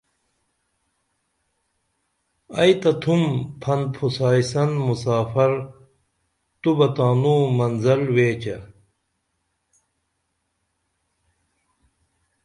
[2.59, 3.23] ائی تہ تُھم
[3.61, 5.51] پھن پُھسائی سن مسافر
[6.61, 8.57] توبہ تانوں منزل ویچہ